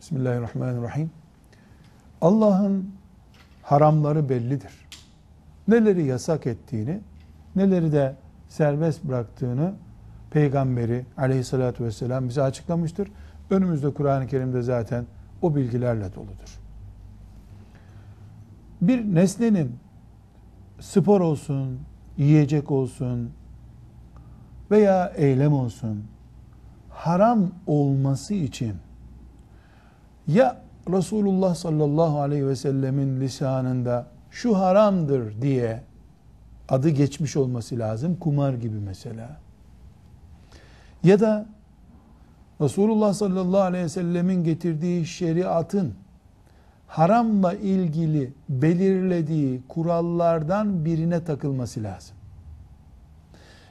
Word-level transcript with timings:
Bismillahirrahmanirrahim. 0.00 1.10
Allah'ın 2.20 2.90
haramları 3.62 4.28
bellidir. 4.28 4.72
Neleri 5.68 6.04
yasak 6.04 6.46
ettiğini, 6.46 7.00
neleri 7.56 7.92
de 7.92 8.16
serbest 8.48 9.04
bıraktığını 9.04 9.74
Peygamberi 10.30 11.06
aleyhissalatü 11.16 11.84
vesselam 11.84 12.28
bize 12.28 12.42
açıklamıştır. 12.42 13.08
Önümüzde 13.50 13.94
Kur'an-ı 13.94 14.26
Kerim'de 14.26 14.62
zaten 14.62 15.06
o 15.42 15.56
bilgilerle 15.56 16.14
doludur. 16.14 16.60
Bir 18.80 19.14
nesnenin 19.14 19.76
spor 20.80 21.20
olsun, 21.20 21.80
yiyecek 22.16 22.70
olsun 22.70 23.30
veya 24.70 25.12
eylem 25.16 25.52
olsun 25.52 26.04
haram 26.90 27.50
olması 27.66 28.34
için 28.34 28.74
ya 30.34 30.62
Resulullah 30.88 31.54
sallallahu 31.54 32.20
aleyhi 32.20 32.46
ve 32.46 32.56
sellemin 32.56 33.20
lisanında 33.20 34.06
şu 34.30 34.58
haramdır 34.58 35.42
diye 35.42 35.82
adı 36.68 36.88
geçmiş 36.88 37.36
olması 37.36 37.78
lazım. 37.78 38.16
Kumar 38.16 38.52
gibi 38.52 38.76
mesela. 38.76 39.36
Ya 41.04 41.20
da 41.20 41.46
Resulullah 42.60 43.14
sallallahu 43.14 43.60
aleyhi 43.60 43.84
ve 43.84 43.88
sellemin 43.88 44.44
getirdiği 44.44 45.06
şeriatın 45.06 45.94
haramla 46.86 47.54
ilgili 47.54 48.32
belirlediği 48.48 49.62
kurallardan 49.68 50.84
birine 50.84 51.24
takılması 51.24 51.82
lazım. 51.82 52.16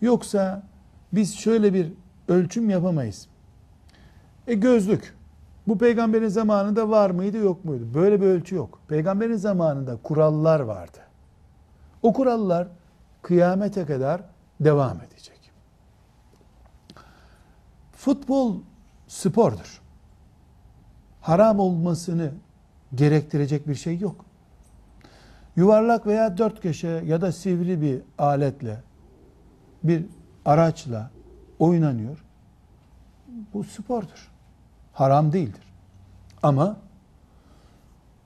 Yoksa 0.00 0.62
biz 1.12 1.34
şöyle 1.36 1.74
bir 1.74 1.92
ölçüm 2.28 2.70
yapamayız. 2.70 3.28
E 4.46 4.54
gözlük. 4.54 5.21
Bu 5.66 5.78
peygamberin 5.78 6.28
zamanında 6.28 6.88
var 6.88 7.10
mıydı 7.10 7.36
yok 7.36 7.64
muydu? 7.64 7.88
Böyle 7.94 8.20
bir 8.20 8.26
ölçü 8.26 8.54
yok. 8.54 8.80
Peygamberin 8.88 9.36
zamanında 9.36 9.96
kurallar 9.96 10.60
vardı. 10.60 10.98
O 12.02 12.12
kurallar 12.12 12.68
kıyamete 13.22 13.86
kadar 13.86 14.22
devam 14.60 15.00
edecek. 15.00 15.52
Futbol 17.92 18.60
spordur. 19.08 19.82
Haram 21.20 21.58
olmasını 21.58 22.32
gerektirecek 22.94 23.68
bir 23.68 23.74
şey 23.74 23.98
yok. 23.98 24.24
Yuvarlak 25.56 26.06
veya 26.06 26.38
dört 26.38 26.60
köşe 26.60 26.88
ya 26.88 27.20
da 27.20 27.32
sivri 27.32 27.80
bir 27.80 28.02
aletle, 28.18 28.82
bir 29.84 30.04
araçla 30.44 31.10
oynanıyor. 31.58 32.24
Bu 33.54 33.64
spordur. 33.64 34.32
Haram 34.92 35.32
değildir. 35.32 35.62
Ama 36.42 36.76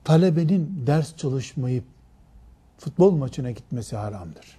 talebenin 0.03 0.83
ders 0.87 1.15
çalışmayıp 1.15 1.83
futbol 2.77 3.11
maçına 3.11 3.51
gitmesi 3.51 3.95
haramdır. 3.95 4.57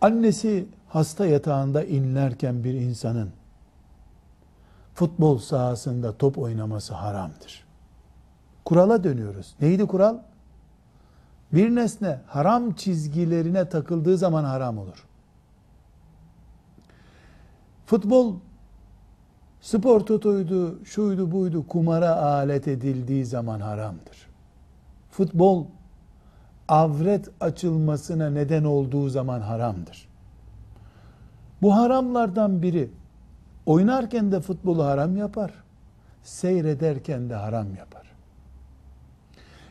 Annesi 0.00 0.66
hasta 0.88 1.26
yatağında 1.26 1.84
inlerken 1.84 2.64
bir 2.64 2.74
insanın 2.74 3.30
futbol 4.94 5.38
sahasında 5.38 6.16
top 6.18 6.38
oynaması 6.38 6.94
haramdır. 6.94 7.64
Kurala 8.64 9.04
dönüyoruz. 9.04 9.54
Neydi 9.60 9.86
kural? 9.86 10.18
Bir 11.52 11.74
nesne 11.74 12.20
haram 12.26 12.72
çizgilerine 12.72 13.68
takıldığı 13.68 14.18
zaman 14.18 14.44
haram 14.44 14.78
olur. 14.78 15.06
Futbol 17.86 18.34
spor 19.60 20.00
totoydu, 20.00 20.84
şuydu 20.84 21.32
buydu, 21.32 21.66
kumara 21.66 22.16
alet 22.16 22.68
edildiği 22.68 23.24
zaman 23.24 23.60
haramdır. 23.60 24.28
Futbol 25.10 25.66
avret 26.68 27.28
açılmasına 27.40 28.30
neden 28.30 28.64
olduğu 28.64 29.08
zaman 29.08 29.40
haramdır. 29.40 30.08
Bu 31.62 31.76
haramlardan 31.76 32.62
biri 32.62 32.90
oynarken 33.66 34.32
de 34.32 34.40
futbolu 34.40 34.84
haram 34.84 35.16
yapar, 35.16 35.52
seyrederken 36.22 37.30
de 37.30 37.34
haram 37.34 37.74
yapar. 37.74 38.12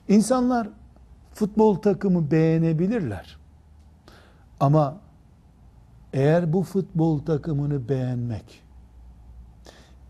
İnsanlar 0.07 0.69
futbol 1.33 1.75
takımı 1.75 2.31
beğenebilirler. 2.31 3.37
Ama 4.59 4.97
eğer 6.13 6.53
bu 6.53 6.63
futbol 6.63 7.19
takımını 7.19 7.89
beğenmek 7.89 8.68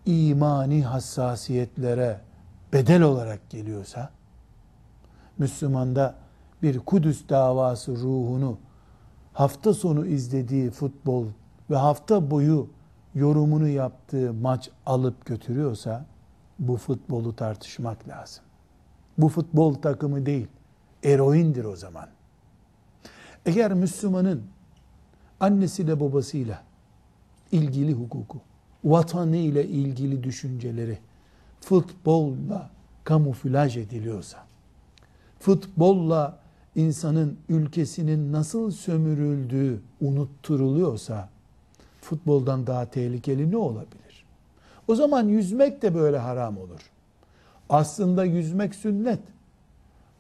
imani 0.06 0.84
hassasiyetlere 0.84 2.22
bedel 2.74 3.02
olarak 3.02 3.50
geliyorsa 3.50 4.10
Müslümanda 5.38 6.16
bir 6.64 6.80
Kudüs 6.80 7.30
davası 7.30 7.96
ruhunu 7.96 8.58
hafta 9.34 9.74
sonu 9.74 10.06
izlediği 10.06 10.72
futbol 10.72 11.26
ve 11.70 11.76
hafta 11.76 12.32
boyu 12.32 12.70
yorumunu 13.16 13.68
yaptığı 13.68 14.34
maç 14.34 14.70
alıp 14.86 15.26
götürüyorsa 15.26 16.06
bu 16.60 16.78
futbolu 16.78 17.36
tartışmak 17.36 18.08
lazım. 18.08 18.44
Bu 19.18 19.30
futbol 19.30 19.74
takımı 19.74 20.26
değil, 20.26 20.48
eroindir 21.04 21.66
o 21.66 21.76
zaman. 21.76 22.08
Eğer 23.46 23.74
Müslümanın 23.74 24.44
annesiyle 25.40 26.00
babasıyla 26.00 26.64
ilgili 27.52 27.94
hukuku, 27.94 28.42
vatanı 28.84 29.38
ile 29.38 29.68
ilgili 29.68 30.24
düşünceleri 30.24 30.98
futbolla 31.62 32.70
kamuflaj 33.04 33.78
ediliyorsa, 33.78 34.38
futbolla 35.40 36.40
insanın 36.76 37.38
ülkesinin 37.50 38.34
nasıl 38.34 38.72
sömürüldüğü 38.72 39.82
unutturuluyorsa, 40.02 41.30
futboldan 42.02 42.68
daha 42.68 42.86
tehlikeli 42.86 43.52
ne 43.52 43.58
olabilir? 43.58 44.26
O 44.88 44.96
zaman 44.96 45.28
yüzmek 45.28 45.82
de 45.82 45.96
böyle 45.96 46.18
haram 46.18 46.58
olur. 46.58 46.80
Aslında 47.70 48.26
yüzmek 48.26 48.76
sünnet. 48.76 49.20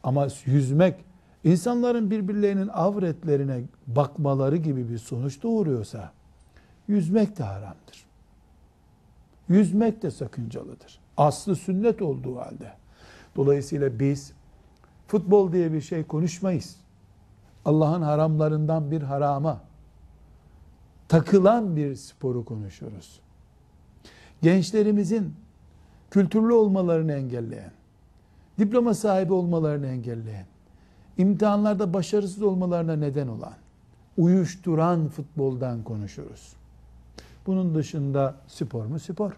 Ama 0.03 0.27
yüzmek 0.45 0.95
insanların 1.43 2.11
birbirlerinin 2.11 2.67
avretlerine 2.67 3.61
bakmaları 3.87 4.57
gibi 4.57 4.89
bir 4.89 4.97
sonuç 4.97 5.43
doğuruyorsa 5.43 6.11
yüzmek 6.87 7.37
de 7.37 7.43
haramdır. 7.43 8.08
Yüzmek 9.49 10.01
de 10.01 10.11
sakıncalıdır. 10.11 10.99
Aslı 11.17 11.55
sünnet 11.55 12.01
olduğu 12.01 12.37
halde. 12.37 12.73
Dolayısıyla 13.35 13.99
biz 13.99 14.33
futbol 15.07 15.51
diye 15.51 15.73
bir 15.73 15.81
şey 15.81 16.03
konuşmayız. 16.03 16.75
Allah'ın 17.65 18.01
haramlarından 18.01 18.91
bir 18.91 19.01
harama 19.01 19.61
takılan 21.07 21.75
bir 21.75 21.95
sporu 21.95 22.45
konuşuyoruz. 22.45 23.19
Gençlerimizin 24.41 25.35
kültürlü 26.11 26.53
olmalarını 26.53 27.13
engelleyen, 27.13 27.71
diploma 28.59 28.93
sahibi 28.93 29.33
olmalarını 29.33 29.87
engelleyen, 29.87 30.45
imtihanlarda 31.17 31.93
başarısız 31.93 32.43
olmalarına 32.43 32.95
neden 32.95 33.27
olan, 33.27 33.53
uyuşturan 34.17 35.07
futboldan 35.07 35.83
konuşuyoruz. 35.83 36.58
Bunun 37.49 37.75
dışında 37.75 38.35
spor 38.47 38.85
mu? 38.85 38.99
Spor. 38.99 39.31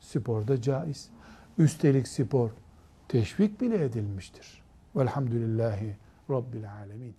Spor 0.00 0.48
da 0.48 0.62
caiz. 0.62 1.10
Üstelik 1.58 2.08
spor 2.08 2.50
teşvik 3.08 3.60
bile 3.60 3.84
edilmiştir. 3.84 4.62
Velhamdülillahi 4.96 5.96
Rabbil 6.30 6.72
Alemin. 6.72 7.14